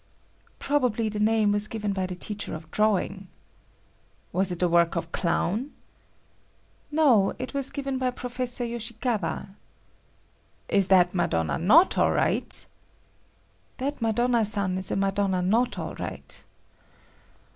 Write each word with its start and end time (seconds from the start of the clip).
"Probably 0.57 1.09
the 1.09 1.19
name 1.19 1.51
was 1.51 1.67
given 1.67 1.93
by 1.93 2.07
the 2.07 2.15
teacher 2.15 2.55
of 2.55 2.71
drawing." 2.71 3.27
"Was 4.33 4.51
it 4.51 4.57
the 4.57 4.67
work 4.67 4.95
of 4.95 5.11
Clown?" 5.11 5.73
"No, 6.89 7.35
it 7.37 7.53
was 7.53 7.69
given 7.69 7.99
by 7.99 8.09
Professor 8.09 8.65
Yoshikawa." 8.65 9.49
"Is 10.69 10.87
that 10.87 11.13
Madonna 11.13 11.59
not 11.59 11.99
all 11.99 12.13
right?" 12.13 12.65
"That 13.77 14.01
Madonna 14.01 14.43
san 14.43 14.75
is 14.79 14.89
a 14.89 14.95
Madonna 14.95 15.43
not 15.43 15.77
all 15.77 15.93
right." 15.93 16.43